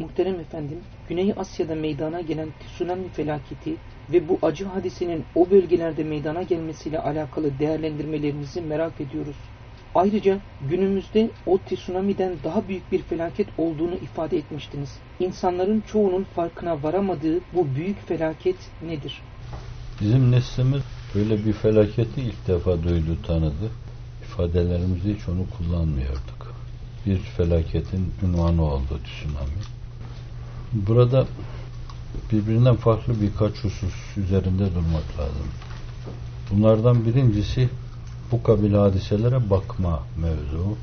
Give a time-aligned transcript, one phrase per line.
[0.00, 0.78] Muhterem efendim,
[1.08, 3.76] Güney Asya'da meydana gelen tsunami felaketi
[4.12, 9.36] ve bu acı hadisenin o bölgelerde meydana gelmesiyle alakalı değerlendirmelerinizi merak ediyoruz.
[9.94, 14.98] Ayrıca günümüzde o tsunami'den daha büyük bir felaket olduğunu ifade etmiştiniz.
[15.20, 19.22] İnsanların çoğunun farkına varamadığı bu büyük felaket nedir?
[20.00, 20.82] Bizim neslimiz
[21.14, 23.70] böyle bir felaketi ilk defa duydu, tanıdı.
[24.22, 26.54] İfadelerimizde hiç onu kullanmıyorduk.
[27.06, 29.73] Bir felaketin ünvanı oldu tsunami.
[30.74, 31.26] Burada
[32.32, 35.46] birbirinden farklı birkaç husus üzerinde durmak lazım.
[36.50, 37.68] Bunlardan birincisi
[38.32, 40.76] bu kabil hadiselere bakma mevzu.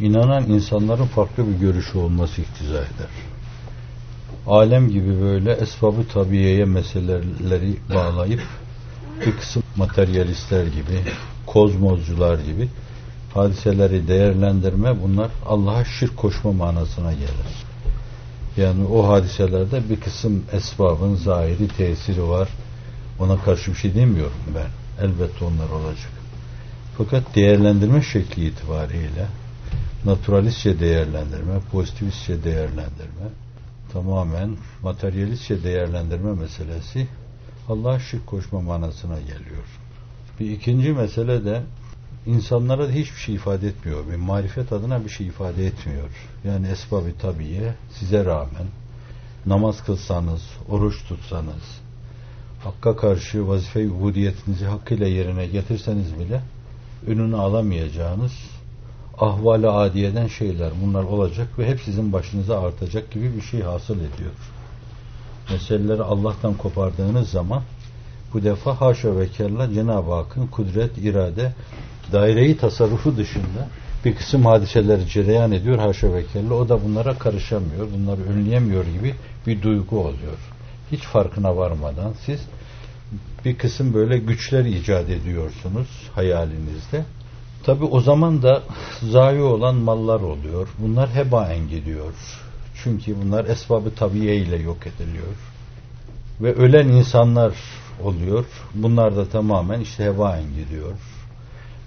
[0.00, 3.08] İnanan insanların farklı bir görüşü olması iktiza eder.
[4.46, 8.42] Alem gibi böyle esbabı tabiyeye meseleleri bağlayıp
[9.26, 11.02] bir kısım materyalistler gibi,
[11.46, 12.68] kozmozcular gibi
[13.34, 17.67] hadiseleri değerlendirme bunlar Allah'a şirk koşma manasına gelir.
[18.58, 22.48] Yani o hadiselerde bir kısım esbabın zahiri tesiri var.
[23.18, 25.04] Ona karşı bir şey demiyorum ben.
[25.04, 26.12] Elbette onlar olacak.
[26.98, 29.26] Fakat değerlendirme şekli itibariyle
[30.04, 33.28] naturalistçe değerlendirme, pozitivistçe değerlendirme,
[33.92, 37.06] tamamen materyalistçe değerlendirme meselesi
[37.68, 39.64] Allah'a şirk koşma manasına geliyor.
[40.40, 41.62] Bir ikinci mesele de
[42.28, 44.06] insanlara hiçbir şey ifade etmiyor.
[44.10, 46.10] Bir marifet adına bir şey ifade etmiyor.
[46.44, 48.66] Yani esbabı tabiye size rağmen
[49.46, 51.80] namaz kılsanız, oruç tutsanız,
[52.64, 56.40] Hakka karşı vazife-i ubudiyetinizi hakkıyla yerine getirseniz bile
[57.06, 58.32] önünü alamayacağınız
[59.18, 64.32] ahval-i adiyeden şeyler bunlar olacak ve hep sizin başınıza artacak gibi bir şey hasıl ediyor.
[65.50, 67.62] Meseleleri Allah'tan kopardığınız zaman
[68.34, 71.54] bu defa haşa ve kella Cenab-ı Hakk'ın kudret, irade,
[72.12, 73.68] daireyi tasarrufu dışında
[74.04, 76.54] bir kısım hadiseleri cereyan ediyor haşa ve kella.
[76.54, 79.14] O da bunlara karışamıyor, bunları önleyemiyor gibi
[79.46, 80.38] bir duygu oluyor.
[80.92, 82.40] Hiç farkına varmadan siz
[83.44, 87.04] bir kısım böyle güçler icat ediyorsunuz hayalinizde.
[87.64, 88.62] Tabi o zaman da
[89.02, 90.68] zayi olan mallar oluyor.
[90.78, 92.12] Bunlar hebaen gidiyor.
[92.82, 95.34] Çünkü bunlar esbabı tabiye ile yok ediliyor.
[96.40, 97.52] Ve ölen insanlar
[98.04, 98.44] oluyor.
[98.74, 100.92] Bunlar da tamamen işte hebaen gidiyor.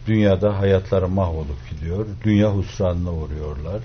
[0.08, 2.06] Dünyada hayatları mahvolup gidiyor.
[2.24, 3.82] Dünya husranına uğruyorlar.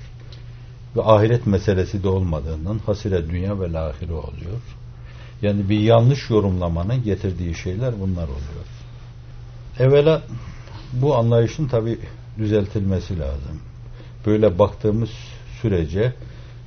[0.97, 4.61] Ve ahiret meselesi de olmadığından hasire dünya ve lahire oluyor.
[5.43, 8.67] Yani bir yanlış yorumlamanın getirdiği şeyler bunlar oluyor.
[9.79, 10.23] Evvela
[10.93, 11.99] bu anlayışın tabi
[12.39, 13.61] düzeltilmesi lazım.
[14.27, 15.11] Böyle baktığımız
[15.63, 16.13] sürece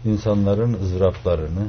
[0.06, 1.68] insanların ızdıraplarını,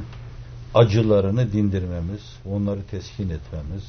[0.73, 3.83] acılarını dindirmemiz, onları teskin etmemiz,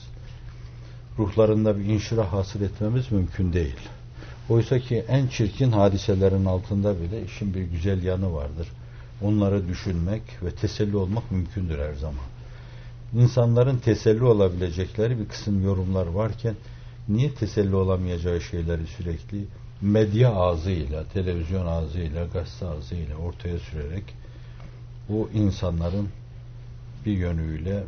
[1.19, 3.77] ruhlarında bir inşirah hasıl etmemiz mümkün değil.
[4.49, 8.69] Oysa ki en çirkin hadiselerin altında bile işin bir güzel yanı vardır.
[9.23, 12.25] Onları düşünmek ve teselli olmak mümkündür her zaman.
[13.15, 16.55] İnsanların teselli olabilecekleri bir kısım yorumlar varken
[17.09, 19.45] niye teselli olamayacağı şeyleri sürekli
[19.81, 24.05] medya ağzıyla, televizyon ağzıyla, gazete ağzıyla ortaya sürerek
[25.09, 26.09] bu insanların
[27.07, 27.85] bir yönüyle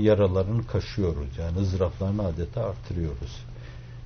[0.00, 1.38] yaralarını kaşıyoruz.
[1.38, 3.44] Yani ızdıraplarını adeta artırıyoruz.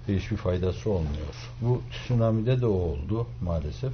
[0.08, 1.50] Ve hiçbir faydası olmuyor.
[1.60, 3.92] Bu tsunami'de de o oldu maalesef.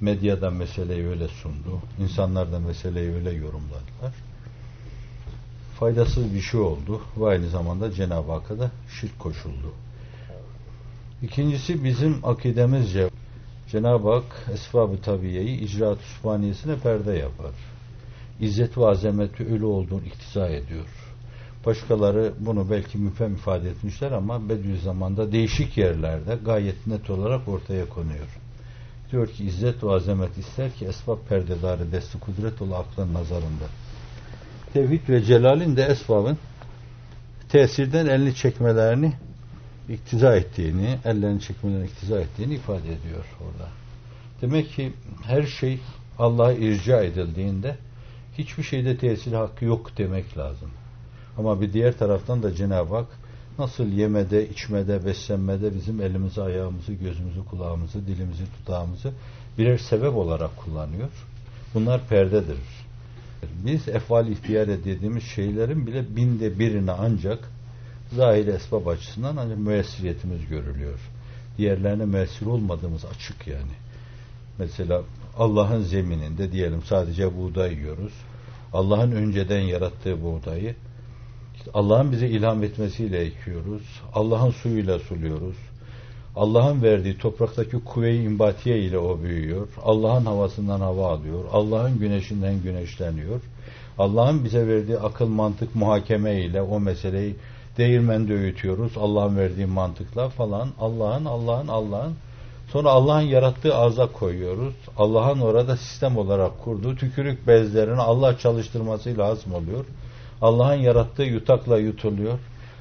[0.00, 1.80] Medyada meseleyi öyle sundu.
[1.98, 4.14] İnsanlar da meseleyi öyle yorumladılar.
[5.78, 7.00] Faydasız bir şey oldu.
[7.16, 9.72] Ve aynı zamanda Cenab-ı Hakk'a da şirk koşuldu.
[11.22, 13.08] İkincisi bizim akidemizce
[13.70, 17.52] Cenab-ı Hak esbab-ı tabiyeyi icraat sübhaniyesine perde yapar.
[18.40, 21.07] İzzet ve azameti ölü olduğunu iktiza ediyor.
[21.66, 28.38] Başkaları bunu belki müfem ifade etmişler ama Bediüzzaman'da değişik yerlerde gayet net olarak ortaya konuyor.
[29.12, 33.64] Diyor ki izzet ve azamet ister ki esbab perdedarı desti kudret ol aklın nazarında.
[34.72, 36.38] Tevhid ve celalin de esbabın
[37.48, 39.12] tesirden elini çekmelerini
[39.88, 43.68] iktiza ettiğini, ellerini çekmelerini iktiza ettiğini ifade ediyor orada.
[44.42, 44.92] Demek ki
[45.22, 45.80] her şey
[46.18, 47.76] Allah'a irca edildiğinde
[48.38, 50.70] hiçbir şeyde tesir hakkı yok demek lazım.
[51.38, 53.06] Ama bir diğer taraftan da Cenab-ı Hak
[53.58, 59.12] nasıl yemede, içmede, beslenmede bizim elimizi, ayağımızı, gözümüzü, kulağımızı, dilimizi, tutağımızı
[59.58, 61.08] birer sebep olarak kullanıyor.
[61.74, 62.58] Bunlar perdedir.
[63.66, 67.38] Biz efval ihtiyar dediğimiz şeylerin bile binde birine ancak
[68.12, 70.98] zahir esbab açısından ancak müessiriyetimiz görülüyor.
[71.58, 73.72] Diğerlerine müessir olmadığımız açık yani.
[74.58, 75.02] Mesela
[75.36, 78.12] Allah'ın zemininde diyelim sadece buğday yiyoruz.
[78.72, 80.74] Allah'ın önceden yarattığı buğdayı
[81.74, 83.82] Allah'ın bize ilham etmesiyle ekiyoruz.
[84.14, 85.56] Allah'ın suyuyla suluyoruz.
[86.36, 89.68] Allah'ın verdiği topraktaki kuvve-i imbatiye ile o büyüyor.
[89.84, 91.44] Allah'ın havasından hava alıyor.
[91.52, 93.40] Allah'ın güneşinden güneşleniyor.
[93.98, 97.36] Allah'ın bize verdiği akıl, mantık, muhakeme ile o meseleyi
[97.78, 98.92] değirmende öğütüyoruz.
[98.96, 100.68] Allah'ın verdiği mantıkla falan.
[100.80, 102.14] Allah'ın, Allah'ın, Allah'ın.
[102.72, 104.74] Sonra Allah'ın yarattığı arza koyuyoruz.
[104.96, 109.84] Allah'ın orada sistem olarak kurduğu tükürük bezlerini Allah çalıştırmasıyla hazm oluyor.
[110.42, 112.38] Allah'ın yarattığı yutakla yutuluyor.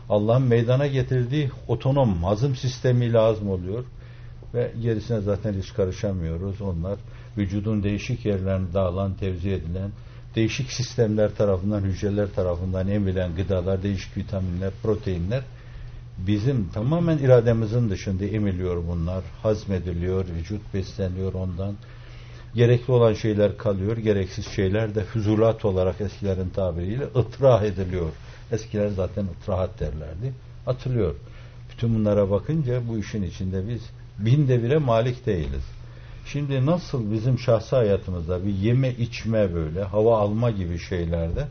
[0.09, 3.83] Allah'ın meydana getirdiği otonom hazım sistemiyle hazm oluyor.
[4.53, 6.61] Ve gerisine zaten hiç karışamıyoruz.
[6.61, 6.99] Onlar
[7.37, 9.91] vücudun değişik yerlerine dağılan, tevzi edilen,
[10.35, 15.43] değişik sistemler tarafından, hücreler tarafından emilen gıdalar, değişik vitaminler, proteinler
[16.17, 19.23] bizim tamamen irademizin dışında emiliyor bunlar.
[19.43, 21.75] Hazmediliyor, vücut besleniyor ondan.
[22.57, 28.09] Gerekli olan şeyler kalıyor, gereksiz şeyler de füzulat olarak eskilerin tabiriyle ıtrah ediliyor.
[28.51, 30.33] Eskiler zaten ıtrahat derlerdi.
[30.67, 31.15] Atılıyor.
[31.71, 33.81] Bütün bunlara bakınca bu işin içinde biz
[34.19, 35.63] binde bire malik değiliz.
[36.25, 41.47] Şimdi nasıl bizim şahsi hayatımızda bir yeme içme böyle hava alma gibi şeylerde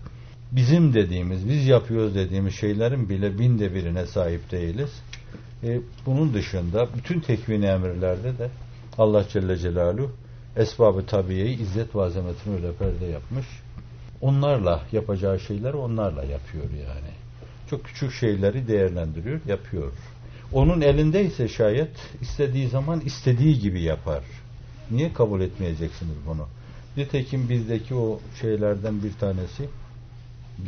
[0.53, 4.91] bizim dediğimiz, biz yapıyoruz dediğimiz şeylerin bile binde birine sahip değiliz.
[5.62, 8.49] E, bunun dışında bütün tekvini emirlerde de
[8.99, 10.11] Allah Celle Celaluhu
[10.56, 13.47] esbabı tabiyeyi izzet ve azametini öyle perde yapmış.
[14.20, 17.11] Onlarla yapacağı şeyleri onlarla yapıyor yani.
[17.70, 19.93] Çok küçük şeyleri değerlendiriyor, yapıyor.
[20.53, 24.25] Onun elindeyse şayet istediği zaman istediği gibi yapar.
[24.91, 26.47] Niye kabul etmeyeceksiniz bunu?
[26.97, 29.69] Nitekim bizdeki o şeylerden bir tanesi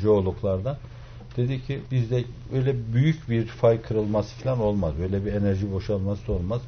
[0.03, 0.77] coğluklardan
[1.37, 2.25] dedi ki bizde
[2.55, 4.95] öyle büyük bir fay kırılması falan olmaz.
[5.01, 6.63] Öyle bir enerji boşalması olmaz.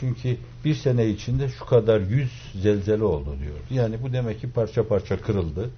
[0.00, 2.30] Çünkü bir sene içinde şu kadar yüz
[2.62, 3.56] zelzele oldu diyor.
[3.70, 5.70] Yani bu demek ki parça parça kırıldı.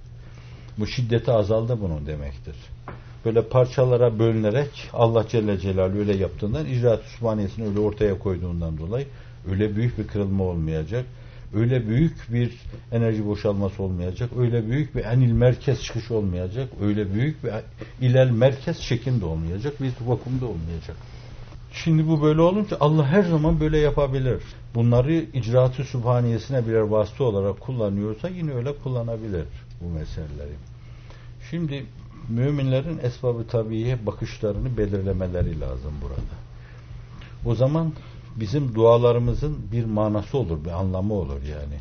[0.77, 2.55] Bu şiddeti azaldı bunun demektir.
[3.25, 9.07] Böyle parçalara bölünerek Allah Celle Celaluhu öyle yaptığından icraat Osmaniyesini öyle ortaya koyduğundan dolayı
[9.51, 11.05] öyle büyük bir kırılma olmayacak.
[11.53, 12.51] Öyle büyük bir
[12.91, 14.29] enerji boşalması olmayacak.
[14.37, 16.69] Öyle büyük bir enil merkez çıkış olmayacak.
[16.81, 17.51] Öyle büyük bir
[18.01, 19.81] ilel merkez şeklinde olmayacak.
[19.81, 20.97] Bir vakumda olmayacak.
[21.83, 24.43] Şimdi bu böyle olunca Allah her zaman böyle yapabilir.
[24.75, 29.45] Bunları icraatı sübhaniyesine birer vasıta olarak kullanıyorsa yine öyle kullanabilir
[29.81, 30.53] bu meseleleri.
[31.49, 31.85] Şimdi
[32.29, 36.35] müminlerin esbabı tabiiye bakışlarını belirlemeleri lazım burada.
[37.45, 37.93] O zaman
[38.35, 41.77] bizim dualarımızın bir manası olur, bir anlamı olur yani.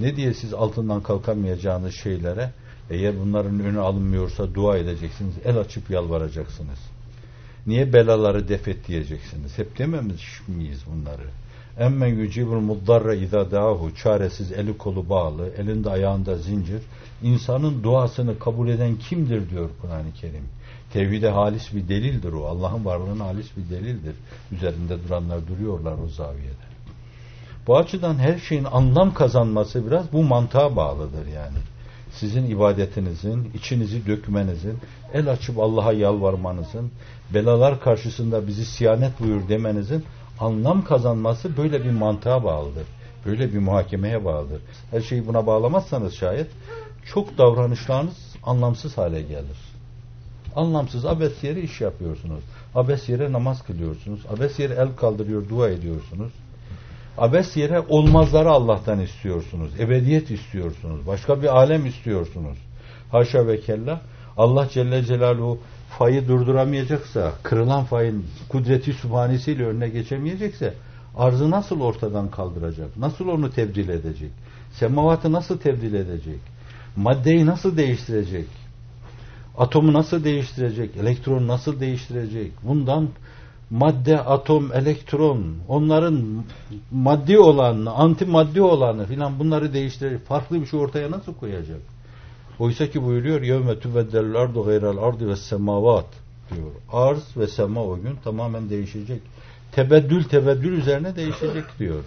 [0.00, 2.50] Ne diye siz altından kalkamayacağınız şeylere
[2.90, 6.78] eğer bunların önü alınmıyorsa dua edeceksiniz, el açıp yalvaracaksınız.
[7.68, 9.58] Niye belaları defet diyeceksiniz?
[9.58, 11.26] Hep dememiş miyiz bunları?
[11.78, 16.82] Emmen yücibul muddarra izâ dâhu çaresiz eli kolu bağlı, elinde ayağında zincir.
[17.22, 20.44] İnsanın duasını kabul eden kimdir diyor Kur'an-ı Kerim.
[20.92, 22.46] Tevhide halis bir delildir o.
[22.46, 24.14] Allah'ın varlığına halis bir delildir.
[24.52, 26.68] Üzerinde duranlar duruyorlar o zaviyede.
[27.66, 31.58] Bu açıdan her şeyin anlam kazanması biraz bu mantığa bağlıdır yani.
[32.12, 34.78] Sizin ibadetinizin, içinizi dökmenizin,
[35.12, 36.90] el açıp Allah'a yalvarmanızın,
[37.34, 40.04] belalar karşısında bizi siyanet buyur demenizin
[40.40, 42.86] anlam kazanması böyle bir mantığa bağlıdır.
[43.26, 44.62] Böyle bir muhakemeye bağlıdır.
[44.90, 46.50] Her şeyi buna bağlamazsanız şayet
[47.06, 49.58] çok davranışlarınız anlamsız hale gelir.
[50.56, 52.40] Anlamsız abes yere iş yapıyorsunuz.
[52.74, 54.20] Abes yere namaz kılıyorsunuz.
[54.36, 56.32] Abes yere el kaldırıyor, dua ediyorsunuz.
[57.18, 59.80] Abes yere olmazları Allah'tan istiyorsunuz.
[59.80, 61.06] Ebediyet istiyorsunuz.
[61.06, 62.58] Başka bir alem istiyorsunuz.
[63.10, 64.00] Haşa ve kella.
[64.36, 65.58] Allah Celle Celaluhu
[65.98, 70.74] fayı durduramayacaksa, kırılan fayın kudreti sübhanesiyle önüne geçemeyecekse
[71.16, 72.96] arzı nasıl ortadan kaldıracak?
[72.96, 74.30] Nasıl onu tebdil edecek?
[74.72, 76.38] Semavatı nasıl tebdil edecek?
[76.96, 78.46] Maddeyi nasıl değiştirecek?
[79.58, 80.96] Atomu nasıl değiştirecek?
[80.96, 82.52] Elektronu nasıl değiştirecek?
[82.62, 83.08] Bundan
[83.70, 86.44] madde, atom, elektron, onların
[86.90, 90.26] maddi olanı, anti maddi olanı filan bunları değiştirecek.
[90.26, 91.80] Farklı bir şey ortaya nasıl koyacak?
[92.58, 96.06] Oysa ki buyuruyor yevme tüveddelül ardu gayral ardı ve semavat
[96.54, 96.70] diyor.
[96.92, 99.22] Arz ve sema o gün tamamen değişecek.
[99.72, 102.04] Tebeddül tebeddül üzerine değişecek diyor.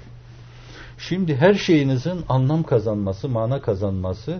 [0.97, 4.39] Şimdi her şeyinizin anlam kazanması, mana kazanması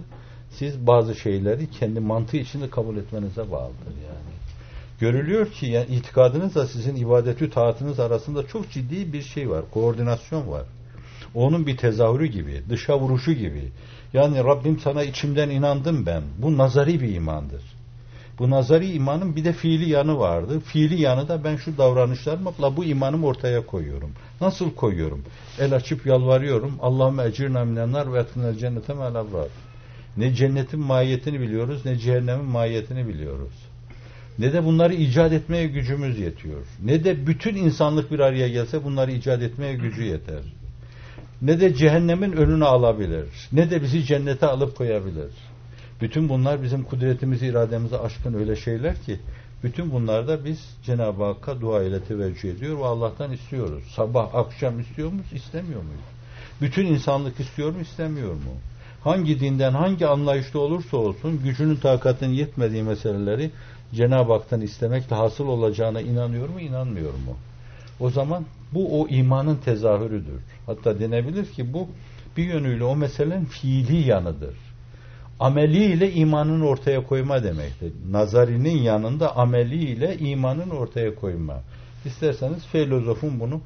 [0.50, 4.31] siz bazı şeyleri kendi mantığı içinde kabul etmenize bağlıdır yani.
[5.02, 9.64] Görülüyor ki yani itikadınızla sizin ibadetü taatınız arasında çok ciddi bir şey var.
[9.72, 10.64] Koordinasyon var.
[11.36, 13.72] Onun bir tezahürü gibi, dışa vuruşu gibi.
[14.14, 16.24] Yani Rabbim sana içimden inandım ben.
[16.38, 17.62] Bu nazari bir imandır.
[18.40, 20.60] Bu nazari imanın bir de fiili yanı vardı.
[20.60, 24.12] Fiili yanı da ben şu davranışlarımla bu imanımı ortaya koyuyorum.
[24.42, 25.24] Nasıl koyuyorum?
[25.60, 26.74] El açıp yalvarıyorum.
[26.82, 29.48] Allahümme ecirna minennar ve etkinel cennete melabrar.
[30.18, 33.71] Ne cennetin mahiyetini biliyoruz ne cehennemin mahiyetini biliyoruz.
[34.42, 36.66] Ne de bunları icat etmeye gücümüz yetiyor.
[36.84, 40.42] Ne de bütün insanlık bir araya gelse bunları icat etmeye gücü yeter.
[41.42, 43.26] Ne de cehennemin önünü alabilir.
[43.52, 45.32] Ne de bizi cennete alıp koyabilir.
[46.02, 49.20] Bütün bunlar bizim kudretimizi, irademizi aşkın öyle şeyler ki
[49.64, 53.84] bütün bunlarda biz Cenab-ı Hakk'a dua ile teveccüh ediyor ve Allah'tan istiyoruz.
[53.96, 56.06] Sabah, akşam istiyor muyuz, istemiyor muyuz?
[56.62, 58.54] Bütün insanlık istiyor mu, istemiyor mu?
[59.04, 63.52] Hangi dinden, hangi anlayışta olursa olsun gücünün takatının yetmediği meseleleri
[63.94, 67.38] Cenab-ı Hak'tan istemekle hasıl olacağına inanıyor mu, inanmıyor mu?
[68.00, 70.42] O zaman bu o imanın tezahürüdür.
[70.66, 71.88] Hatta denebilir ki bu
[72.38, 74.56] bir yönüyle o meselenin fiili yanıdır
[75.42, 77.94] ameliyle imanın ortaya koyma demektir.
[78.12, 81.62] Nazarinin yanında ameliyle imanın ortaya koyma.
[82.06, 83.62] İsterseniz filozofun bunu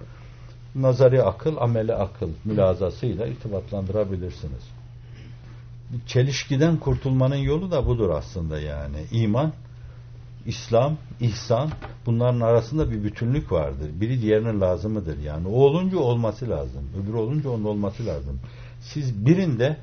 [0.76, 4.64] nazari akıl, ameli akıl mülazasıyla irtibatlandırabilirsiniz.
[6.08, 8.98] Çelişkiden kurtulmanın yolu da budur aslında yani.
[9.12, 9.54] İman,
[10.46, 11.70] İslam, ihsan
[12.06, 13.90] bunların arasında bir bütünlük vardır.
[14.02, 15.48] Biri diğerinin lazımıdır yani.
[15.48, 16.90] O olunca olması lazım.
[17.02, 18.40] Öbürü olunca onun olması lazım.
[18.82, 19.78] Siz birinde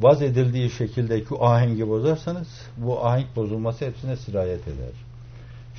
[0.00, 4.92] vaz edildiği şekildeki ahengi bozarsanız bu ahenk bozulması hepsine sirayet eder.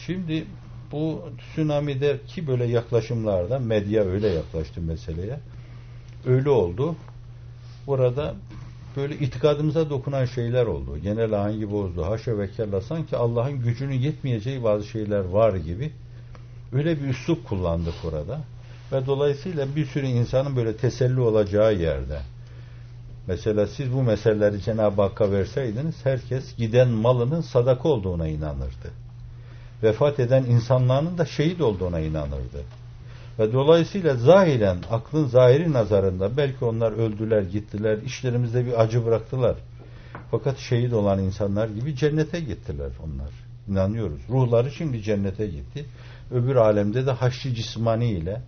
[0.05, 0.45] Şimdi
[0.91, 5.39] bu tsunami'deki böyle yaklaşımlarda medya öyle yaklaştı meseleye.
[6.25, 6.95] Öyle oldu.
[7.87, 8.35] Burada
[8.97, 10.97] böyle itikadımıza dokunan şeyler oldu.
[10.97, 12.05] Genel ahengi bozdu.
[12.05, 15.91] Haşa ve kella sanki Allah'ın gücünün yetmeyeceği bazı şeyler var gibi
[16.73, 18.39] öyle bir üslup kullandık orada.
[18.91, 22.19] Ve dolayısıyla bir sürü insanın böyle teselli olacağı yerde
[23.27, 28.91] Mesela siz bu meseleleri Cenab-ı Hakk'a verseydiniz herkes giden malının sadaka olduğuna inanırdı.
[29.83, 32.63] Vefat eden insanların da şehit olduğuna inanırdı.
[33.39, 39.55] Ve dolayısıyla zahiren, aklın zahiri nazarında belki onlar öldüler, gittiler, işlerimizde bir acı bıraktılar.
[40.31, 43.29] Fakat şehit olan insanlar gibi cennete gittiler onlar.
[43.67, 44.21] İnanıyoruz.
[44.29, 45.85] Ruhları şimdi cennete gitti.
[46.31, 48.41] Öbür alemde de haşri cismani ile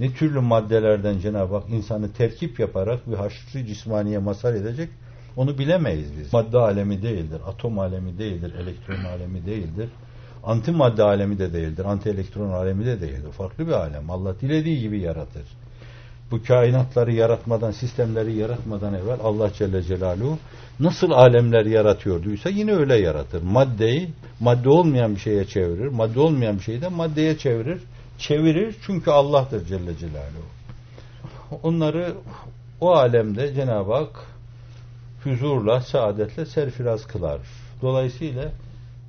[0.00, 4.88] ne türlü maddelerden Cenab-ı Hak insanı terkip yaparak bir haşrı cismaniye masal edecek
[5.36, 6.32] onu bilemeyiz biz.
[6.32, 9.88] Madde alemi değildir, atom alemi değildir, elektron alemi değildir.
[10.46, 13.32] Antimadde alemi de değildir, anti elektron alemi de değildir.
[13.38, 14.10] Farklı bir alem.
[14.10, 15.42] Allah dilediği gibi yaratır.
[16.30, 20.38] Bu kainatları yaratmadan, sistemleri yaratmadan evvel Allah Celle Celaluhu
[20.80, 23.42] nasıl alemler yaratıyorduysa yine öyle yaratır.
[23.42, 24.10] Maddeyi
[24.40, 27.80] madde olmayan bir şeye çevirir, madde olmayan bir şeyi de maddeye çevirir
[28.18, 30.48] çevirir çünkü Allah'tır Celle Celaluhu.
[31.62, 32.14] Onları
[32.80, 34.26] o alemde Cenab-ı Hak
[35.24, 37.40] huzurla, saadetle serfiraz kılar.
[37.82, 38.50] Dolayısıyla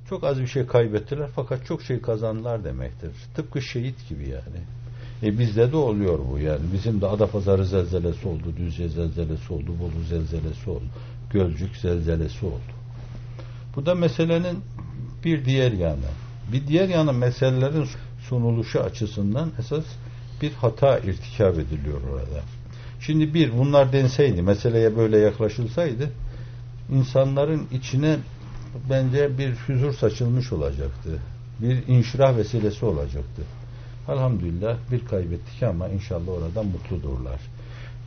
[0.08, 3.10] çok az bir şey kaybettiler fakat çok şey kazandılar demektir.
[3.34, 4.60] Tıpkı şehit gibi yani.
[5.22, 6.60] E bizde de oluyor bu yani.
[6.72, 10.84] Bizim de Adapazarı zelzelesi oldu, Düzce zelzelesi oldu, Bolu zelzelesi oldu,
[11.30, 12.72] Gölcük zelzelesi oldu.
[13.76, 14.58] Bu da meselenin
[15.24, 16.10] bir diğer yanı.
[16.52, 17.86] Bir diğer yanı meselelerin
[18.28, 19.84] sunuluşu açısından esas
[20.42, 22.40] bir hata irtikab ediliyor orada.
[23.00, 26.10] Şimdi bir bunlar denseydi, meseleye böyle yaklaşılsaydı
[26.92, 28.16] insanların içine
[28.90, 31.18] bence bir huzur saçılmış olacaktı.
[31.60, 33.42] Bir inşirah vesilesi olacaktı.
[34.08, 37.40] Elhamdülillah bir kaybettik ama inşallah orada mutludurlar.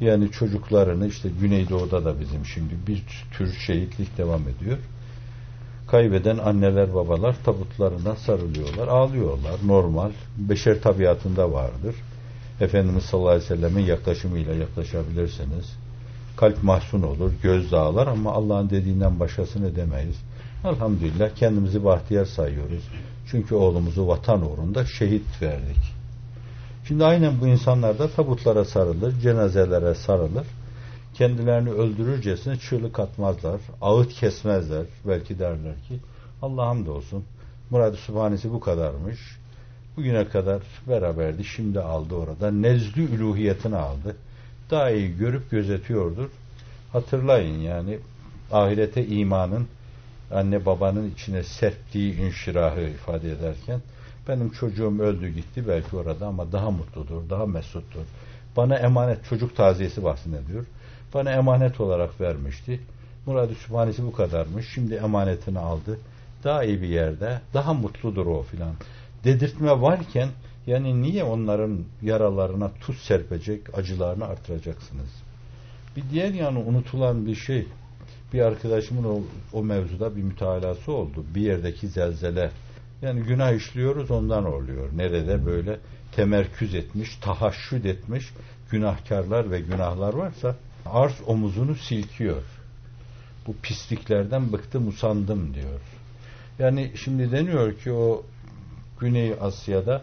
[0.02, 4.78] Yani çocuklarını işte Güneydoğu'da da bizim şimdi bir tür şehitlik devam ediyor
[5.92, 9.56] kaybeden anneler babalar tabutlarına sarılıyorlar, ağlıyorlar.
[9.66, 11.96] Normal, beşer tabiatında vardır.
[12.62, 15.76] Efendimiz sallallahu aleyhi ve sellemin yaklaşımıyla yaklaşabilirsiniz.
[16.38, 20.16] Kalp mahzun olur, göz dağlar ama Allah'ın dediğinden başkasını demeyiz.
[20.66, 22.84] Elhamdülillah kendimizi bahtiyar sayıyoruz.
[23.32, 25.94] Çünkü oğlumuzu vatan uğrunda şehit verdik.
[26.88, 30.46] Şimdi aynen bu insanlar da tabutlara sarılır, cenazelere sarılır
[31.20, 34.86] kendilerini öldürürcesine çığlık atmazlar, ağıt kesmezler.
[35.08, 36.00] Belki derler ki
[36.42, 37.24] Allah hamdolsun
[37.70, 39.20] Murad-ı Sübhanesi bu kadarmış.
[39.98, 41.44] Bugüne kadar beraberdi.
[41.44, 42.52] Şimdi aldı orada.
[42.52, 44.16] Nezdü üluhiyetini aldı.
[44.72, 46.30] Daha iyi görüp gözetiyordur.
[46.92, 48.00] Hatırlayın yani
[48.52, 49.68] ahirete imanın
[50.32, 53.82] anne babanın içine serptiği inşirahı ifade ederken
[54.28, 58.06] benim çocuğum öldü gitti belki orada ama daha mutludur, daha mesuttur.
[58.58, 60.66] Bana emanet çocuk taziyesi bahsediyor.
[61.14, 62.80] Bana emanet olarak vermişti.
[63.26, 64.66] Murad-ı Sübhanesi bu kadarmış.
[64.74, 66.00] Şimdi emanetini aldı.
[66.44, 67.42] Daha iyi bir yerde.
[67.54, 68.74] Daha mutludur o filan.
[69.24, 70.30] Dedirtme varken
[70.68, 75.10] yani niye onların yaralarına tuz serpecek, acılarını artıracaksınız?
[75.96, 77.68] Bir diğer yanı unutulan bir şey.
[78.34, 79.22] Bir arkadaşımın o,
[79.54, 81.26] o mevzuda bir mütalası oldu.
[81.36, 82.52] Bir yerdeki zelzele.
[83.02, 84.90] Yani günah işliyoruz ondan oluyor.
[84.96, 85.80] Nerede böyle
[86.12, 88.30] temerküz etmiş, tahaşşüd etmiş
[88.72, 90.56] günahkarlar ve günahlar varsa
[90.86, 92.44] arz omuzunu silkiyor.
[93.48, 95.80] Bu pisliklerden bıktım usandım diyor.
[96.60, 98.24] Yani şimdi deniyor ki o
[99.00, 100.02] Güney Asya'da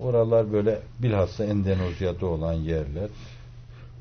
[0.00, 3.08] oralar böyle bilhassa Endonezya'da olan yerler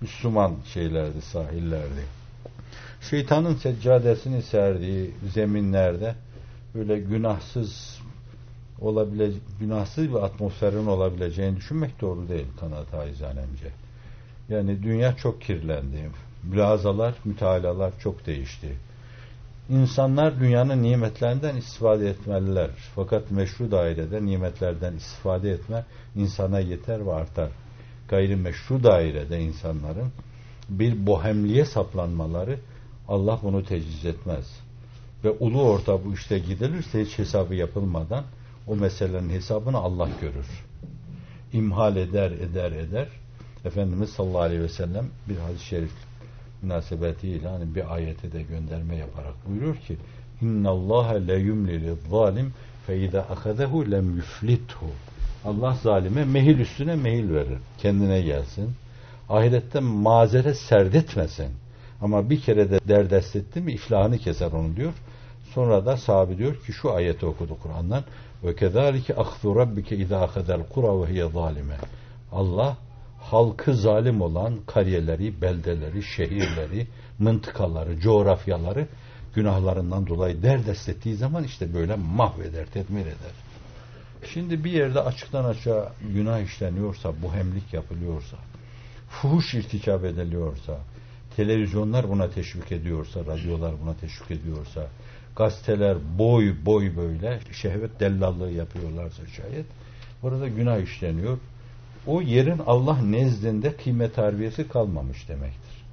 [0.02, 2.21] Müslüman şeylerdi, sahillerdi.
[3.10, 6.16] Şeytanın seccadesini serdiği zeminlerde
[6.76, 8.00] böyle günahsız
[8.82, 13.72] olabile günahsız bir atmosferin olabileceğini düşünmek doğru değil kanaat haizanemce.
[14.50, 16.10] Yani dünya çok kirlendi.
[16.44, 18.78] Mülazalar, mütalalar çok değişti.
[19.70, 22.70] İnsanlar dünyanın nimetlerinden istifade etmeliler.
[22.96, 27.50] Fakat meşru dairede nimetlerden istifade etme insana yeter ve artar.
[28.08, 30.12] Gayrimeşru dairede insanların
[30.70, 32.60] bir bohemliğe saplanmaları
[33.12, 34.46] Allah bunu teciz etmez.
[35.24, 38.24] Ve ulu orta bu işte gidilirse hiç hesabı yapılmadan
[38.68, 40.48] o meselenin hesabını Allah görür.
[41.54, 43.08] İmhal eder, eder, eder.
[43.66, 45.92] Efendimiz sallallahu aleyhi ve sellem bir hadis-i şerif
[46.62, 49.98] münasebetiyle hani bir ayete de gönderme yaparak buyuruyor ki
[51.28, 52.54] le yumli zalim
[52.88, 54.86] fe iza akadehu lem yuflithu.
[55.46, 57.58] Allah zalime mehil üstüne mehil verir.
[57.78, 58.70] Kendine gelsin.
[59.30, 61.61] Ahirette mazeret serdetmesin.
[62.02, 64.94] Ama bir kere de derdest etti mi iflahını keser onu diyor.
[65.54, 68.04] Sonra da sahabe diyor ki şu ayeti okudu Kur'an'dan
[68.44, 71.78] ve kezalike ahzu rabbike iza akadel kura ve hiye zalime.
[72.32, 72.78] Allah
[73.20, 76.88] halkı zalim olan kariyeleri, beldeleri, şehirleri,
[77.20, 78.88] mıntıkaları, coğrafyaları
[79.36, 83.36] günahlarından dolayı derdest ettiği zaman işte böyle mahveder, tedmir eder.
[84.34, 88.38] Şimdi bir yerde açıktan açığa günah işleniyorsa, bu hemlik yapılıyorsa,
[89.10, 90.78] fuhuş irtikap ediliyorsa,
[91.36, 94.88] televizyonlar buna teşvik ediyorsa, radyolar buna teşvik ediyorsa,
[95.36, 99.66] gazeteler boy boy böyle şehvet dellallığı yapıyorlarsa şayet,
[100.22, 101.38] burada günah işleniyor
[102.08, 105.86] o yerin Allah nezdinde kıymet harbiyesi kalmamış demektir.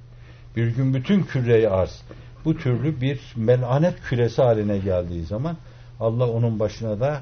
[0.55, 2.01] Bir gün bütün küreyi arz
[2.45, 5.57] bu türlü bir melanet küresi haline geldiği zaman
[5.99, 7.21] Allah onun başına da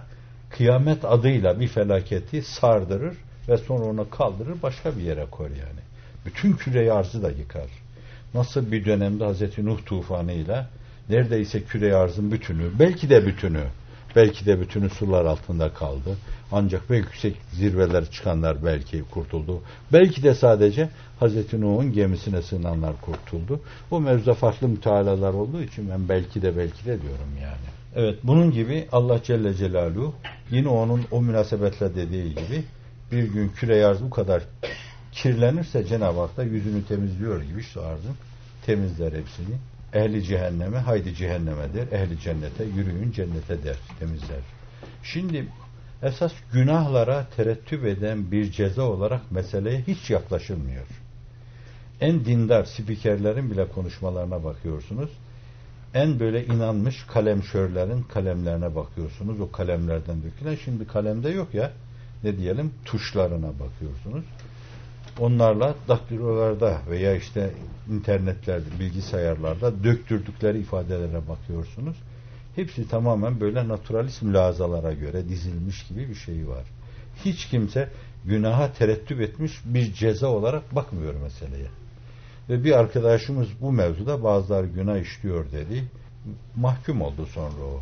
[0.50, 5.80] kıyamet adıyla bir felaketi sardırır ve sonra onu kaldırır başka bir yere koyar yani.
[6.26, 7.87] Bütün küreyi arzı da yıkar.
[8.38, 10.70] Nasıl bir dönemde Hazreti Nuh tufanıyla
[11.10, 13.64] neredeyse küre arzın bütünü, belki de bütünü
[14.16, 16.18] Belki de bütünü sular altında kaldı.
[16.52, 19.62] Ancak belki yüksek zirveler çıkanlar belki kurtuldu.
[19.94, 23.60] Belki de sadece Hazreti Nuh'un gemisine sığınanlar kurtuldu.
[23.92, 27.68] Bu mevzuda farklı mütealalar olduğu için ben belki de belki de diyorum yani.
[27.96, 30.14] Evet bunun gibi Allah Celle Celaluhu
[30.52, 32.64] yine onun o münasebetle dediği gibi
[33.12, 34.44] bir gün küre arz bu kadar
[35.18, 38.16] kirlenirse Cenab-ı Hak da yüzünü temizliyor gibi şu arzın
[38.66, 39.56] temizler hepsini.
[39.94, 42.00] Ehli cehenneme haydi cehenneme der.
[42.00, 43.78] Ehli cennete yürüyün cennete der.
[44.00, 44.40] Temizler.
[45.04, 45.48] Şimdi
[46.04, 50.86] esas günahlara terettüp eden bir ceza olarak meseleye hiç yaklaşılmıyor.
[52.02, 55.10] En dindar spikerlerin bile konuşmalarına bakıyorsunuz.
[55.94, 59.40] En böyle inanmış kalemşörlerin kalemlerine bakıyorsunuz.
[59.40, 61.72] O kalemlerden dökülen şimdi kalemde yok ya
[62.24, 64.26] ne diyelim tuşlarına bakıyorsunuz
[65.20, 67.52] onlarla daktilolarda veya işte
[67.92, 71.98] internetlerde, bilgisayarlarda döktürdükleri ifadelere bakıyorsunuz.
[72.56, 76.64] Hepsi tamamen böyle naturalist mülazalara göre dizilmiş gibi bir şey var.
[77.26, 77.90] Hiç kimse
[78.26, 81.68] günaha terettüp etmiş bir ceza olarak bakmıyor meseleye.
[82.50, 85.84] Ve bir arkadaşımız bu mevzuda bazılar günah işliyor dedi.
[86.56, 87.82] Mahkum oldu sonra o.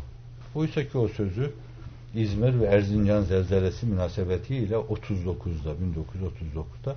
[0.54, 1.52] Oysa ki o sözü
[2.14, 6.96] İzmir ve Erzincan zelzelesi münasebetiyle 39'da 1939'da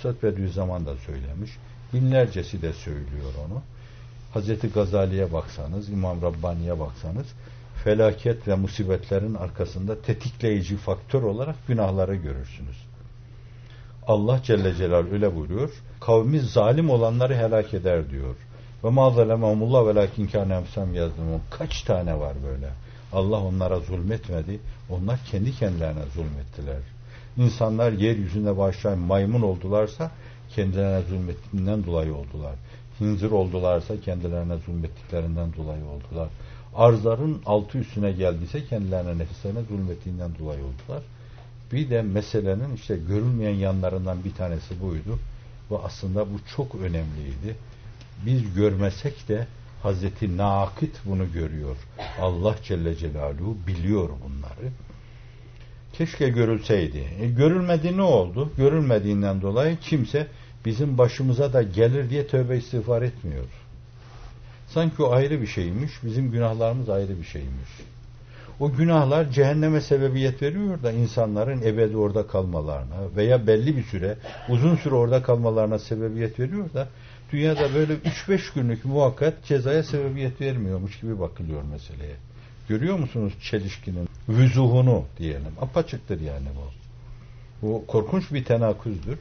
[0.00, 1.50] Üstad Bediüzzaman da söylemiş.
[1.92, 3.62] Binlercesi de söylüyor onu.
[4.34, 7.26] Hazreti Gazali'ye baksanız, İmam Rabbani'ye baksanız
[7.84, 12.76] felaket ve musibetlerin arkasında tetikleyici faktör olarak günahları görürsünüz.
[14.06, 15.70] Allah Celle Celal öyle buyuruyor.
[16.00, 18.36] Kavmi zalim olanları helak eder diyor.
[18.84, 20.26] Ve ma zalemahumullah ve lakin
[20.94, 21.40] yazdım.
[21.50, 22.68] Kaç tane var böyle?
[23.12, 24.60] Allah onlara zulmetmedi.
[24.90, 26.80] Onlar kendi kendilerine zulmettiler
[27.40, 30.10] insanlar yeryüzünde başlayan maymun oldularsa
[30.54, 32.54] kendilerine zulmettiğinden dolayı oldular.
[33.00, 36.28] Hinzir oldularsa kendilerine zulmettiklerinden dolayı oldular.
[36.74, 41.02] Arzların altı üstüne geldiyse kendilerine nefislerine zulmettiğinden dolayı oldular.
[41.72, 45.18] Bir de meselenin işte görülmeyen yanlarından bir tanesi buydu.
[45.70, 47.56] Ve aslında bu çok önemliydi.
[48.26, 49.46] Biz görmesek de
[49.82, 51.76] Hazreti Nakit bunu görüyor.
[52.20, 54.72] Allah Celle Celaluhu biliyor bunları.
[55.92, 57.04] Keşke görülseydi.
[57.20, 58.52] E, görülmedi ne oldu?
[58.56, 60.26] Görülmediğinden dolayı kimse
[60.64, 63.44] bizim başımıza da gelir diye tövbe istiğfar etmiyor.
[64.68, 67.70] Sanki o ayrı bir şeymiş, bizim günahlarımız ayrı bir şeymiş.
[68.60, 74.16] O günahlar cehenneme sebebiyet veriyor da insanların ebedi orada kalmalarına veya belli bir süre,
[74.48, 76.88] uzun süre orada kalmalarına sebebiyet veriyor da
[77.32, 82.16] dünyada böyle 3-5 günlük muhakkak cezaya sebebiyet vermiyormuş gibi bakılıyor meseleye.
[82.68, 85.52] Görüyor musunuz çelişkinin vüzuhunu diyelim.
[85.60, 86.70] Apaçıktır yani bu.
[87.66, 89.18] Bu korkunç bir tenaküzdür.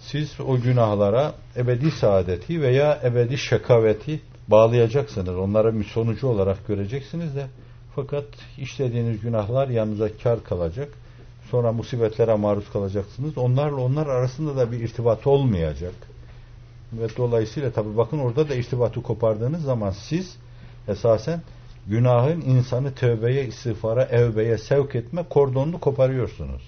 [0.00, 5.36] Siz o günahlara ebedi saadeti veya ebedi şakaveti bağlayacaksınız.
[5.36, 7.46] Onlara bir sonucu olarak göreceksiniz de
[7.96, 8.24] fakat
[8.58, 10.88] işlediğiniz günahlar yanınıza kar kalacak.
[11.50, 13.38] Sonra musibetlere maruz kalacaksınız.
[13.38, 15.94] Onlarla onlar arasında da bir irtibat olmayacak.
[16.92, 20.36] Ve dolayısıyla tabi bakın orada da irtibatı kopardığınız zaman siz
[20.88, 21.40] esasen
[21.86, 26.62] günahın insanı tövbeye, istiğfara, evbeye sevk etme kordonunu koparıyorsunuz.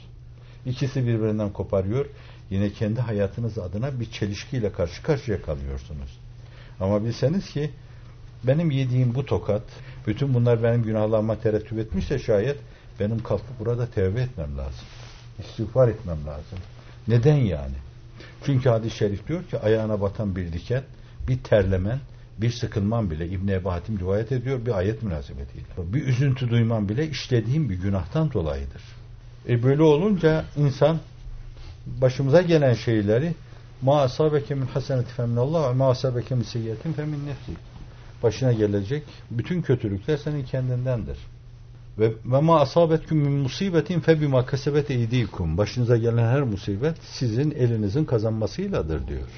[0.66, 2.06] İkisi birbirinden koparıyor.
[2.50, 6.18] Yine kendi hayatınız adına bir çelişkiyle karşı karşıya kalıyorsunuz.
[6.80, 7.70] Ama bilseniz ki
[8.44, 9.62] benim yediğim bu tokat,
[10.06, 12.56] bütün bunlar benim günahlarıma terettüp etmişse şayet
[13.00, 14.86] benim kalkıp burada tevbe etmem lazım.
[15.38, 16.58] İstiğfar etmem lazım.
[17.08, 17.74] Neden yani?
[18.44, 20.82] Çünkü hadis-i şerif diyor ki ayağına batan bir diken,
[21.28, 22.00] bir terlemen,
[22.38, 25.64] bir sıkılman bile İbn Ebu Hatim rivayet ediyor bir ayet münasebetiyle.
[25.78, 28.82] Bir üzüntü duyman bile işlediğim bir günahtan dolayıdır.
[29.48, 30.98] E böyle olunca insan
[31.86, 33.34] başımıza gelen şeyleri
[33.82, 37.52] ma asabeke min haseneti feminallah ve ma asabeke min seyyiyetin femin nefsi.
[38.22, 41.18] Başına gelecek bütün kötülükler senin kendindendir.
[41.98, 44.90] Ve ve ma asabetkum min musibetin fe bima kasebet.
[45.40, 49.28] Başınıza gelen her musibet sizin elinizin kazanmasıyladır diyor.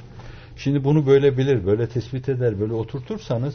[0.57, 3.55] Şimdi bunu böyle bilir, böyle tespit eder, böyle oturtursanız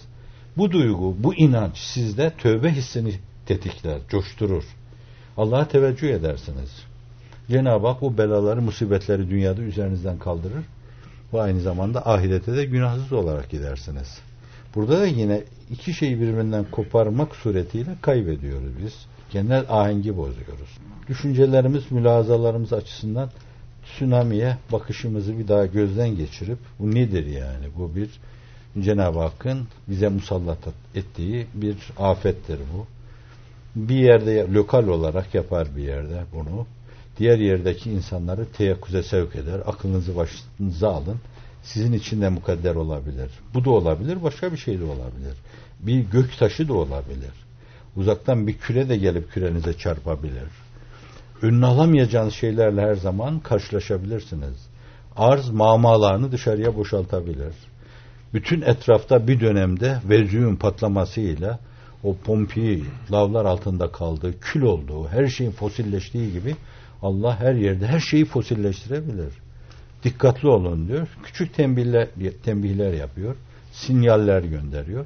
[0.58, 3.14] bu duygu, bu inanç sizde tövbe hissini
[3.46, 4.64] tetikler, coşturur.
[5.38, 6.70] Allah'a teveccüh edersiniz.
[7.50, 10.66] Cenab-ı Hak bu belaları, musibetleri dünyada üzerinizden kaldırır.
[11.34, 14.20] Ve aynı zamanda ahirete de günahsız olarak gidersiniz.
[14.76, 18.94] Burada da yine iki şeyi birbirinden koparmak suretiyle kaybediyoruz biz.
[19.32, 20.78] Genel ahengi bozuyoruz.
[21.08, 23.30] Düşüncelerimiz, mülazalarımız açısından
[23.96, 27.66] tsunami'ye bakışımızı bir daha gözden geçirip bu nedir yani?
[27.78, 28.10] Bu bir
[28.80, 30.58] Cenab-ı Hakk'ın bize musallat
[30.96, 32.86] ettiği bir afettir bu.
[33.76, 36.68] Bir yerde lokal olarak yapar bir yerde bunu.
[37.18, 39.60] Diğer yerdeki insanları teyakkuze sevk eder.
[39.66, 41.18] Aklınızı başınıza alın.
[41.64, 43.32] Sizin için de mukadder olabilir.
[43.54, 45.38] Bu da olabilir, başka bir şey de olabilir.
[45.80, 47.32] Bir gök taşı da olabilir.
[47.96, 50.61] Uzaktan bir küre de gelip kürenize çarpabilir
[51.42, 54.68] önüne alamayacağınız şeylerle her zaman karşılaşabilirsiniz.
[55.16, 57.54] Arz mamalarını dışarıya boşaltabilir.
[58.34, 61.60] Bütün etrafta bir dönemde vezüğün patlamasıyla
[62.04, 66.56] o pompi lavlar altında kaldığı, kül olduğu, her şeyin fosilleştiği gibi
[67.02, 69.34] Allah her yerde her şeyi fosilleştirebilir.
[70.04, 71.08] Dikkatli olun diyor.
[71.24, 72.08] Küçük tembihler,
[72.44, 73.36] tembihler yapıyor.
[73.72, 75.06] Sinyaller gönderiyor.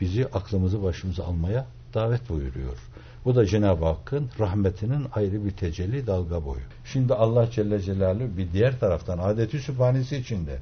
[0.00, 2.78] Bizi aklımızı başımıza almaya davet buyuruyor.
[3.26, 6.60] Bu da Cenab-ı Hakk'ın rahmetinin ayrı bir tecelli dalga boyu.
[6.84, 10.58] Şimdi Allah Celle Celaluhu bir diğer taraftan adeti sübhanesi içinde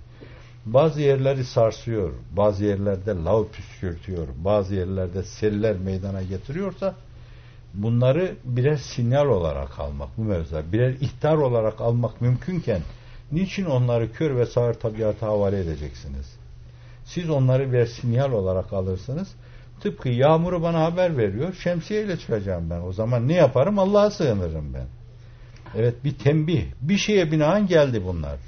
[0.67, 6.95] bazı yerleri sarsıyor, bazı yerlerde lav püskürtüyor, bazı yerlerde seller meydana getiriyorsa
[7.75, 12.81] bunları birer sinyal olarak almak bu mevzuda, birer ihtar olarak almak mümkünken
[13.33, 16.37] niçin onları kör ve sağır tabiata havale edeceksiniz?
[17.05, 19.29] Siz onları bir sinyal olarak alırsınız
[19.81, 21.55] Tıpkı yağmuru bana haber veriyor.
[21.55, 22.81] Şemsiyeyle çıkacağım ben.
[22.81, 23.79] O zaman ne yaparım?
[23.79, 24.87] Allah'a sığınırım ben.
[25.77, 26.65] Evet bir tembih.
[26.81, 28.39] Bir şeye binaen geldi bunlar.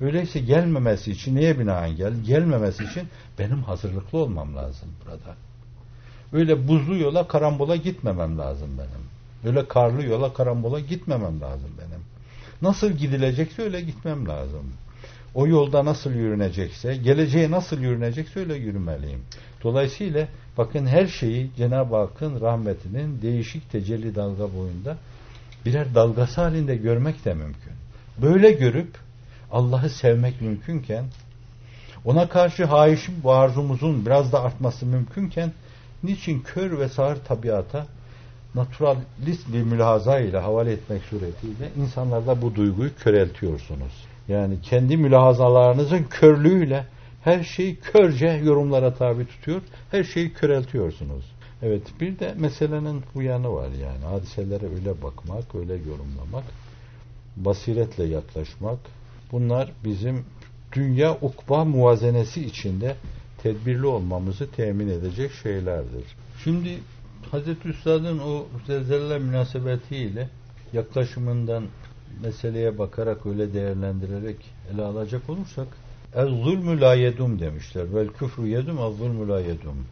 [0.00, 2.22] Öyleyse gelmemesi için neye binaen geldi?
[2.26, 5.36] Gelmemesi için benim hazırlıklı olmam lazım burada.
[6.32, 9.04] Öyle buzlu yola karambola gitmemem lazım benim.
[9.44, 12.02] Öyle karlı yola karambola gitmemem lazım benim.
[12.62, 14.72] Nasıl gidilecekse öyle gitmem lazım.
[15.34, 19.20] O yolda nasıl yürünecekse, geleceğe nasıl yürünecekse öyle yürümeliyim.
[19.64, 24.96] Dolayısıyla bakın her şeyi Cenab-ı Hakk'ın rahmetinin değişik tecelli dalga boyunda
[25.64, 27.72] birer dalgası halinde görmek de mümkün.
[28.22, 28.98] Böyle görüp
[29.52, 31.04] Allah'ı sevmek mümkünken
[32.04, 35.52] ona karşı haişim bu arzumuzun biraz da artması mümkünken
[36.02, 37.86] niçin kör ve sağır tabiata
[38.54, 44.04] naturalist bir mülahaza ile havale etmek suretiyle insanlarda bu duyguyu köreltiyorsunuz.
[44.28, 46.84] Yani kendi mülahazalarınızın körlüğüyle
[47.24, 49.62] her şeyi körce yorumlara tabi tutuyor.
[49.90, 51.24] Her şeyi köreltiyorsunuz.
[51.62, 54.04] Evet bir de meselenin bu yanı var yani.
[54.04, 56.44] Hadiselere öyle bakmak, öyle yorumlamak,
[57.36, 58.78] basiretle yaklaşmak.
[59.32, 60.24] Bunlar bizim
[60.72, 62.96] dünya ukba muvazenesi içinde
[63.42, 66.04] tedbirli olmamızı temin edecek şeylerdir.
[66.44, 66.78] Şimdi
[67.30, 70.28] Hazreti Üstad'ın o zelzele münasebetiyle
[70.72, 71.64] yaklaşımından
[72.22, 74.36] meseleye bakarak öyle değerlendirerek
[74.74, 75.68] ele alacak olursak
[76.16, 77.94] El zulmü la yedum demişler.
[77.94, 79.86] Vel küfrü yedum el zulmü la yedum.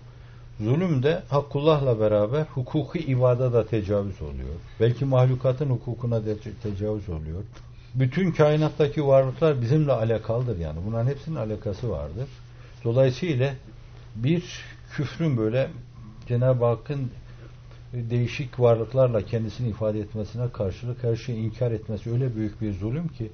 [0.61, 4.55] Zulüm de Hakkullah'la beraber hukuki ibada da tecavüz oluyor.
[4.81, 7.43] Belki mahlukatın hukukuna de tecavüz oluyor.
[7.95, 10.79] Bütün kainattaki varlıklar bizimle alakalıdır yani.
[10.87, 12.29] Bunların hepsinin alakası vardır.
[12.85, 13.55] Dolayısıyla
[14.17, 15.71] bir küfrün böyle
[16.29, 17.11] Cenab-ı Hakk'ın
[17.93, 23.31] değişik varlıklarla kendisini ifade etmesine karşılık her şeyi inkar etmesi öyle büyük bir zulüm ki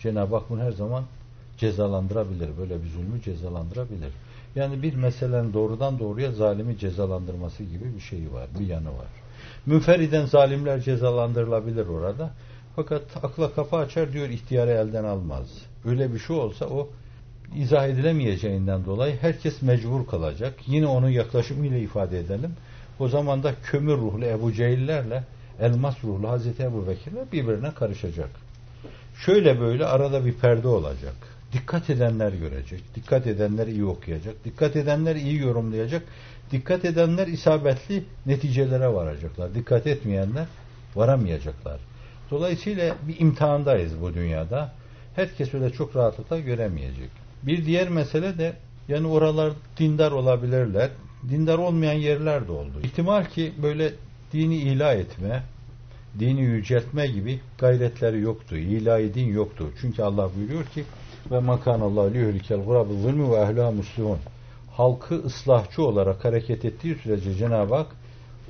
[0.00, 1.04] Cenab-ı Hak bunu her zaman
[1.58, 2.48] cezalandırabilir.
[2.58, 4.12] Böyle bir zulmü cezalandırabilir.
[4.54, 9.08] Yani bir meselenin doğrudan doğruya zalimi cezalandırması gibi bir şeyi var, bir yanı var.
[9.66, 12.30] Münferiden zalimler cezalandırılabilir orada.
[12.76, 15.46] Fakat akla kapı açar diyor ihtiyarı elden almaz.
[15.84, 16.88] Öyle bir şey olsa o
[17.56, 20.54] izah edilemeyeceğinden dolayı herkes mecbur kalacak.
[20.66, 22.52] Yine onun yaklaşımıyla ifade edelim.
[22.98, 25.24] O zaman da kömür ruhlu Ebu Cehillerle
[25.60, 28.30] elmas ruhlu Hazreti Ebu Bekir'le birbirine karışacak.
[29.26, 31.37] Şöyle böyle arada bir perde olacak.
[31.52, 32.94] Dikkat edenler görecek.
[32.94, 34.44] Dikkat edenler iyi okuyacak.
[34.44, 36.02] Dikkat edenler iyi yorumlayacak.
[36.52, 39.54] Dikkat edenler isabetli neticelere varacaklar.
[39.54, 40.46] Dikkat etmeyenler
[40.94, 41.80] varamayacaklar.
[42.30, 44.72] Dolayısıyla bir imtihandayız bu dünyada.
[45.16, 47.10] Herkes öyle çok rahatlıkla göremeyecek.
[47.42, 48.56] Bir diğer mesele de
[48.88, 50.90] yani oralar dindar olabilirler.
[51.30, 52.80] Dindar olmayan yerler de oldu.
[52.82, 53.92] İhtimal ki böyle
[54.32, 55.42] dini ilah etme,
[56.18, 58.56] dini yüceltme gibi gayretleri yoktu.
[58.56, 59.66] İlahi din yoktu.
[59.80, 60.84] Çünkü Allah buyuruyor ki
[61.30, 64.18] ve makanallahu liyuhlikel gurabı zulmü ve ehla muslimun.
[64.76, 67.86] Halkı ıslahçı olarak hareket ettiği sürece Cenab-ı Hak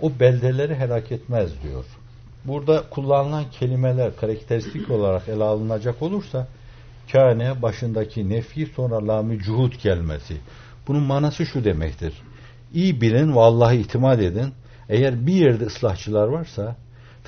[0.03, 1.85] o beldeleri helak etmez diyor.
[2.45, 6.49] Burada kullanılan kelimeler karakteristik olarak ele alınacak olursa
[7.13, 10.37] kâne başındaki nefi sonra lami cuhud gelmesi.
[10.89, 12.13] Bunun manası şu demektir.
[12.75, 14.53] İyi bilin ve Allah'a itimat edin.
[14.89, 16.77] Eğer bir yerde ıslahçılar varsa,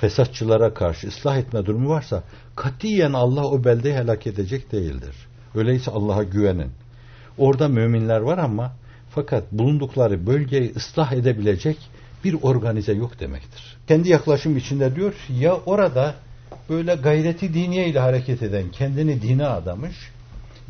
[0.01, 2.23] fesatçılara karşı ıslah etme durumu varsa,
[2.55, 5.15] katiyen Allah o beldeyi helak edecek değildir.
[5.55, 6.71] Öyleyse Allah'a güvenin.
[7.37, 8.73] Orada müminler var ama
[9.09, 11.77] fakat bulundukları bölgeyi ıslah edebilecek
[12.23, 13.77] bir organize yok demektir.
[13.87, 16.15] Kendi yaklaşım içinde diyor ya orada
[16.69, 19.95] böyle gayreti diniye ile hareket eden, kendini dine adamış,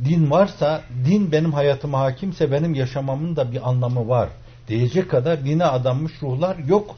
[0.06, 4.30] din varsa, din benim hayatıma hakimse benim yaşamamın da bir anlamı var
[4.67, 6.96] diyecek kadar dine adanmış ruhlar yok.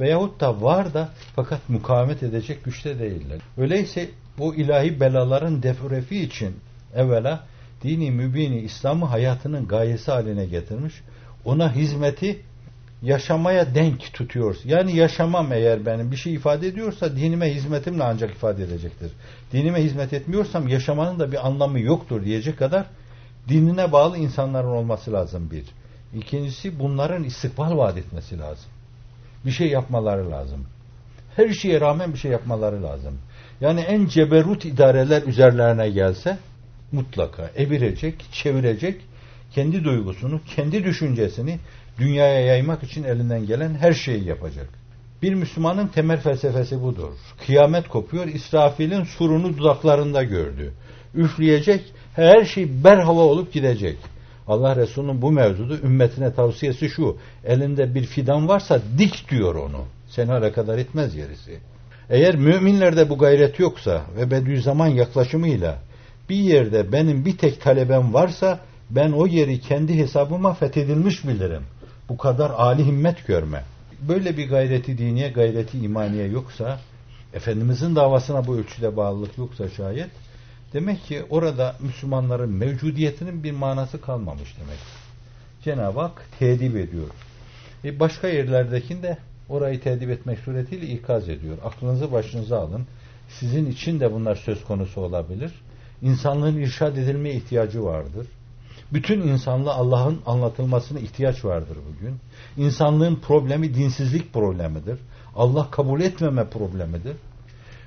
[0.00, 3.38] Veyahut da var da fakat mukavemet edecek güçte değiller.
[3.58, 6.56] Öyleyse bu ilahi belaların defrefi için
[6.94, 7.46] evvela
[7.82, 10.94] dini mübini İslam'ı hayatının gayesi haline getirmiş.
[11.44, 12.40] Ona hizmeti
[13.02, 14.56] yaşamaya denk tutuyor.
[14.64, 19.12] Yani yaşamam eğer benim bir şey ifade ediyorsa dinime hizmetimle ancak ifade edecektir.
[19.52, 22.86] Dinime hizmet etmiyorsam yaşamanın da bir anlamı yoktur diyecek kadar
[23.48, 25.64] dinine bağlı insanların olması lazım bir.
[26.14, 28.70] İkincisi bunların istikbal vaat etmesi lazım.
[29.46, 30.66] Bir şey yapmaları lazım.
[31.36, 33.18] Her şeye rağmen bir şey yapmaları lazım.
[33.60, 36.38] Yani en ceberut idareler üzerlerine gelse
[36.92, 39.00] mutlaka evirecek, çevirecek,
[39.50, 41.58] kendi duygusunu, kendi düşüncesini
[41.98, 44.68] dünyaya yaymak için elinden gelen her şeyi yapacak.
[45.22, 47.12] Bir Müslümanın temel felsefesi budur.
[47.46, 50.72] Kıyamet kopuyor, İsrafil'in surunu dudaklarında gördü.
[51.14, 53.96] Üfleyecek, her şey berhava olup gidecek.
[54.50, 57.16] Allah Resulü'nün bu mevzuda ümmetine tavsiyesi şu.
[57.44, 59.84] Elinde bir fidan varsa dik diyor onu.
[60.08, 61.58] Seni alakadar etmez gerisi.
[62.10, 65.78] Eğer müminlerde bu gayret yoksa ve Bediüzzaman yaklaşımıyla
[66.28, 68.60] bir yerde benim bir tek talebem varsa
[68.90, 71.62] ben o yeri kendi hesabıma fethedilmiş bilirim.
[72.08, 73.64] Bu kadar âli himmet görme.
[74.08, 76.78] Böyle bir gayreti diniye, gayreti imaniye yoksa,
[77.34, 80.10] Efendimizin davasına bu ölçüde bağlılık yoksa şayet,
[80.72, 84.78] demek ki orada Müslümanların mevcudiyetinin bir manası kalmamış demek.
[85.64, 87.08] Cenab-ı Hak tedip ediyor.
[87.84, 91.58] E başka yerlerdekinde orayı tedip etmek suretiyle ikaz ediyor.
[91.64, 92.86] Aklınızı başınıza alın.
[93.28, 95.52] Sizin için de bunlar söz konusu olabilir.
[96.02, 98.26] İnsanlığın irşad edilmeye ihtiyacı vardır.
[98.92, 102.16] Bütün insanlığa Allah'ın anlatılmasına ihtiyaç vardır bugün.
[102.56, 104.98] İnsanlığın problemi dinsizlik problemidir.
[105.36, 107.16] Allah kabul etmeme problemidir.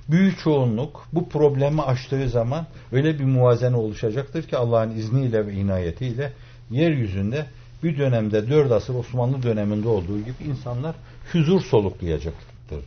[0.10, 6.34] Büyük çoğunluk bu problemi aştığı zaman öyle bir muvazene oluşacaktır ki Allah'ın izniyle ve inayetiyle
[6.72, 7.46] yeryüzünde
[7.84, 10.96] bir dönemde dört asır Osmanlı döneminde olduğu gibi insanlar
[11.32, 12.80] huzur soluklayacaktır.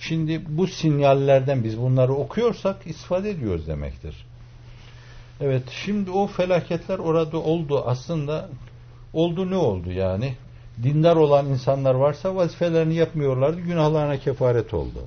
[0.00, 4.26] Şimdi bu sinyallerden biz bunları okuyorsak istifade ediyoruz demektir.
[5.40, 8.48] Evet şimdi o felaketler orada oldu aslında
[9.12, 10.34] oldu ne oldu yani
[10.82, 15.04] dindar olan insanlar varsa vazifelerini yapmıyorlardı günahlarına kefaret oldu.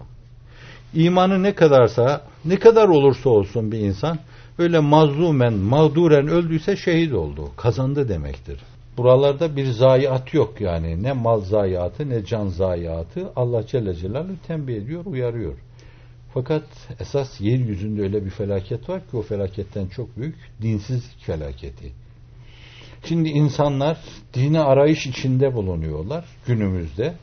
[0.93, 4.19] İmanı ne kadarsa ne kadar olursa olsun bir insan
[4.57, 8.59] öyle mazlumen mağduren öldüyse şehit oldu kazandı demektir.
[8.97, 14.75] Buralarda bir zayiat yok yani ne mal zayiatı ne can zayiatı Allah Celle Celaluhu tembih
[14.75, 15.53] ediyor uyarıyor.
[16.33, 16.63] Fakat
[16.99, 21.91] esas yeryüzünde öyle bir felaket var ki o felaketten çok büyük dinsizlik felaketi.
[23.05, 23.97] Şimdi insanlar
[24.33, 27.13] dini arayış içinde bulunuyorlar günümüzde.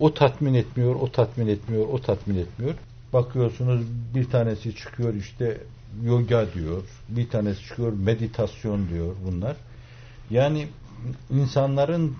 [0.00, 2.74] O tatmin etmiyor, o tatmin etmiyor, o tatmin etmiyor.
[3.12, 3.80] Bakıyorsunuz
[4.14, 5.60] bir tanesi çıkıyor işte
[6.02, 9.56] yoga diyor, bir tanesi çıkıyor meditasyon diyor bunlar.
[10.30, 10.68] Yani
[11.30, 12.16] insanların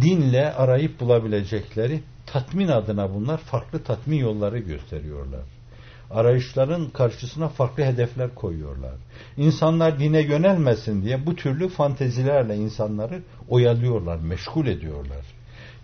[0.00, 5.42] dinle arayıp bulabilecekleri tatmin adına bunlar farklı tatmin yolları gösteriyorlar.
[6.10, 8.94] Arayışların karşısına farklı hedefler koyuyorlar.
[9.36, 15.26] İnsanlar dine yönelmesin diye bu türlü fantezilerle insanları oyalıyorlar, meşgul ediyorlar.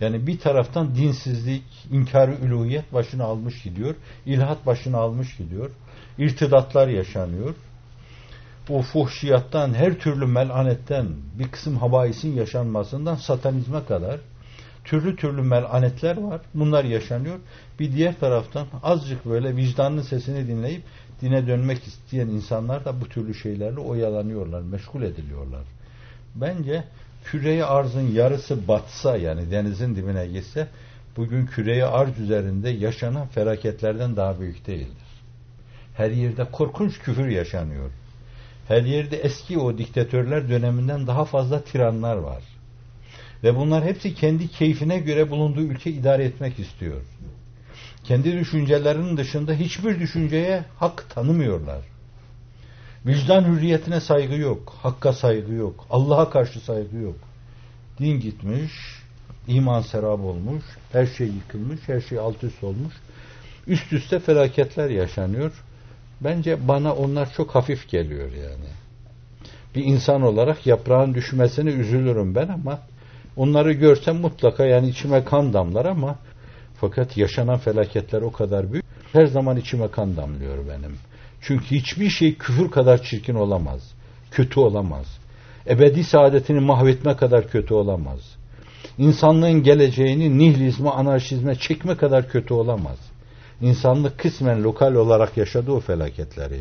[0.01, 3.95] Yani bir taraftan dinsizlik, inkarı üluhiyet başını almış gidiyor,
[4.27, 5.71] ilhat başını almış gidiyor,
[6.19, 7.55] irtidatlar yaşanıyor.
[8.69, 11.07] O fuhşiyattan, her türlü melanetten,
[11.39, 14.21] bir kısım habaisin yaşanmasından satanizme kadar
[14.89, 16.41] türlü türlü melanetler var.
[16.55, 17.39] Bunlar yaşanıyor.
[17.81, 20.83] Bir diğer taraftan azıcık böyle vicdanın sesini dinleyip
[21.21, 25.63] dine dönmek isteyen insanlar da bu türlü şeylerle oyalanıyorlar, meşgul ediliyorlar.
[26.35, 26.85] Bence
[27.25, 30.69] küreyi arzın yarısı batsa yani denizin dibine gitse
[31.17, 35.09] bugün küreyi arz üzerinde yaşanan felaketlerden daha büyük değildir.
[35.95, 37.91] Her yerde korkunç küfür yaşanıyor.
[38.69, 42.43] Her yerde eski o diktatörler döneminden daha fazla tiranlar var.
[43.45, 47.03] Ve bunlar hepsi kendi keyfine göre bulunduğu ülke idare etmek istiyor.
[48.05, 51.81] Kendi düşüncelerinin dışında hiçbir düşünceye hak tanımıyorlar.
[53.07, 57.17] Vicdan hürriyetine saygı yok, hakka saygı yok, Allah'a karşı saygı yok.
[57.99, 58.73] Din gitmiş,
[59.49, 62.95] iman serap olmuş, her şey yıkılmış, her şey alt üst olmuş.
[63.67, 65.65] Üst üste felaketler yaşanıyor.
[66.21, 68.69] Bence bana onlar çok hafif geliyor yani.
[69.75, 72.79] Bir insan olarak yaprağın düşmesine üzülürüm ben ama
[73.37, 76.19] onları görsem mutlaka yani içime kan damlar ama
[76.81, 78.85] fakat yaşanan felaketler o kadar büyük.
[79.13, 80.97] Her zaman içime kan damlıyor benim.
[81.41, 83.93] Çünkü hiçbir şey küfür kadar çirkin olamaz.
[84.31, 85.07] Kötü olamaz.
[85.69, 88.21] Ebedi saadetini mahvetme kadar kötü olamaz.
[88.99, 92.99] İnsanlığın geleceğini nihilizme, anarşizme çekme kadar kötü olamaz.
[93.61, 96.61] İnsanlık kısmen lokal olarak yaşadı o felaketleri.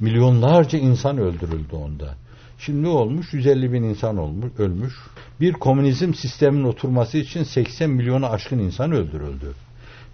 [0.00, 2.14] Milyonlarca insan öldürüldü onda.
[2.58, 3.32] Şimdi ne olmuş?
[3.32, 4.94] 150 bin insan olmuş, ölmüş.
[5.40, 9.54] Bir komünizm sistemin oturması için 80 milyonu aşkın insan öldürüldü.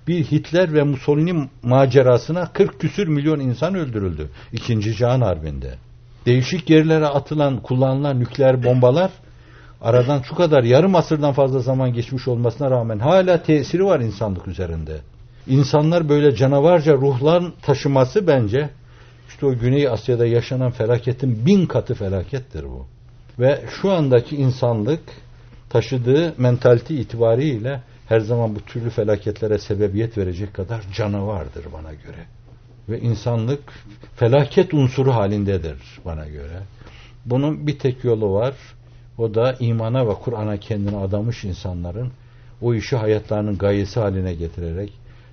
[0.09, 4.29] Bir Hitler ve Mussolini macerasına 40 küsür milyon insan öldürüldü.
[4.53, 5.75] İkinci Cihan Harbi'nde.
[6.27, 9.11] Değişik yerlere atılan, kullanılan nükleer bombalar
[9.81, 14.97] aradan şu kadar yarım asırdan fazla zaman geçmiş olmasına rağmen hala tesiri var insanlık üzerinde.
[15.47, 18.71] İnsanlar böyle canavarca ruhlar taşıması bence
[19.29, 22.87] işte o Güney Asya'da yaşanan felaketin bin katı felakettir bu.
[23.39, 25.03] Ve şu andaki insanlık
[25.71, 32.27] taşıdığı mentalite itibariyle her zaman bu türlü felaketlere sebebiyet verecek kadar canavardır bana göre.
[32.89, 33.61] Ve insanlık
[34.17, 36.63] felaket unsuru halindedir bana göre.
[37.27, 38.55] Bunun bir tek yolu var.
[39.19, 42.13] O da imana ve Kur'an'a kendini adamış insanların
[42.61, 44.93] o işi hayatlarının gayesi haline getirerek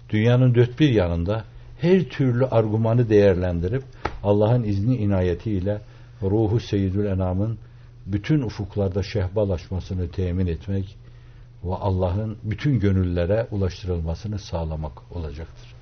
[0.09, 1.43] dünyanın dört bir yanında
[1.81, 3.83] her türlü argümanı değerlendirip
[4.23, 5.81] Allah'ın izni inayetiyle
[6.21, 7.57] ruhu seyyidül enamın
[8.05, 10.97] bütün ufuklarda şehbalaşmasını temin etmek
[11.65, 15.74] ve Allah'ın bütün gönüllere ulaştırılmasını sağlamak olacaktır.